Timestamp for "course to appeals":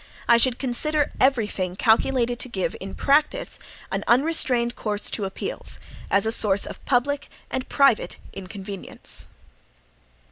4.75-5.77